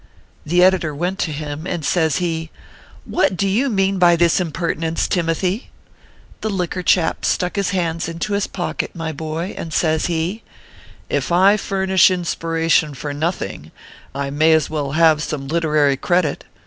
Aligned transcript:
v\ 0.47 0.57
The 0.57 0.63
editor 0.63 0.95
went 0.95 1.19
to 1.19 1.31
.him, 1.31 1.67
and 1.67 1.85
says 1.85 2.15
he:" 2.15 2.49
What 3.05 3.37
do 3.37 3.47
you 3.47 3.69
mean 3.69 3.99
by 3.99 4.15
this 4.15 4.39
impertinence, 4.39 5.07
Tim 5.07 5.27
othy?" 5.27 5.65
The 6.41 6.49
liquor 6.49 6.81
chap 6.81 7.23
stuck 7.23 7.55
his 7.55 7.69
hands 7.69 8.09
into 8.09 8.33
his 8.33 8.47
pockets, 8.47 8.95
my 8.95 9.11
boy, 9.11 9.53
and 9.55 9.71
says 9.71 10.07
he:" 10.07 10.41
If 11.11 11.31
I 11.31 11.55
furnish 11.55 12.09
inspiration 12.09 12.95
for 12.95 13.13
nothing, 13.13 13.69
I 14.15 14.31
may 14.31 14.53
as 14.53 14.71
well 14.71 14.93
have 14.93 15.21
some 15.21 15.47
literary 15.47 15.97
credit. 15.97 16.45